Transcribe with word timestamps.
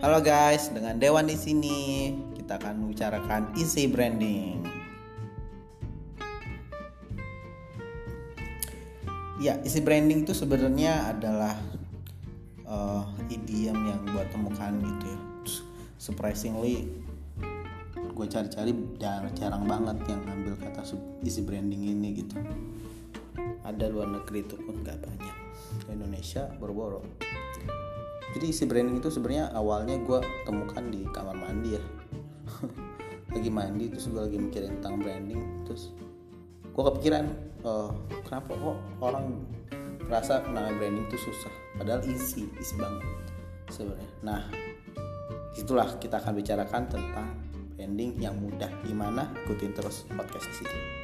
Halo 0.00 0.24
guys, 0.24 0.72
dengan 0.72 0.96
Dewan 0.96 1.28
di 1.28 1.36
sini 1.36 2.08
kita 2.32 2.56
akan 2.56 2.88
membicarakan 2.88 3.52
isi 3.52 3.84
branding. 3.84 4.64
Ya, 9.44 9.60
isi 9.60 9.84
branding 9.84 10.24
itu 10.24 10.32
sebenarnya 10.32 11.12
adalah 11.12 11.52
uh, 12.64 13.04
idiom 13.28 13.76
yang 13.76 14.00
gue 14.08 14.24
temukan 14.32 14.72
gitu 14.80 15.04
ya. 15.04 15.20
Surprisingly, 16.00 16.88
gue 17.92 18.24
cari-cari 18.24 18.72
jarang, 18.96 19.36
jarang 19.36 19.68
banget 19.68 20.00
yang 20.08 20.24
ngambil 20.24 20.64
kata 20.64 20.80
isi 21.20 21.44
branding 21.44 21.92
ini 21.92 22.24
gitu. 22.24 22.40
Ada 23.68 23.92
luar 23.92 24.08
negeri 24.08 24.48
itu 24.48 24.56
pun 24.56 24.80
gak 24.80 24.96
banyak. 24.96 25.36
Indonesia 25.92 26.48
boro-boro 26.56 27.04
jadi 28.36 28.46
isi 28.46 28.64
branding 28.66 29.02
itu 29.02 29.10
sebenarnya 29.10 29.50
awalnya 29.54 29.98
gue 29.98 30.18
temukan 30.46 30.84
di 30.86 31.02
kamar 31.10 31.34
mandi 31.34 31.74
ya. 31.74 31.82
Lagi 33.34 33.50
mandi 33.50 33.86
terus 33.86 34.10
gue 34.10 34.18
lagi 34.18 34.42
mikirin 34.42 34.82
tentang 34.82 34.98
branding 34.98 35.62
terus 35.62 35.94
gue 36.66 36.82
kepikiran 36.82 37.30
oh, 37.62 37.94
kenapa 38.26 38.58
kok 38.58 38.78
orang 38.98 39.46
merasa 40.02 40.42
namanya 40.50 40.74
branding 40.74 41.06
itu 41.06 41.30
susah 41.30 41.54
padahal 41.78 42.02
isi 42.10 42.50
isi 42.58 42.74
banget 42.74 43.06
sebenarnya. 43.70 44.10
Nah 44.26 44.50
itulah 45.54 45.94
kita 46.02 46.18
akan 46.18 46.42
bicarakan 46.42 46.82
tentang 46.90 47.28
branding 47.78 48.18
yang 48.18 48.34
mudah. 48.34 48.70
Gimana? 48.82 49.30
Ikutin 49.46 49.78
terus 49.78 50.10
podcast 50.10 50.50
di 50.50 50.66
sini 50.66 50.99